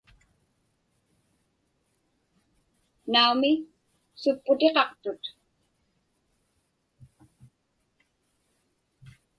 Naumi, 3.11 3.51
supputiqaqtut. 4.21 5.23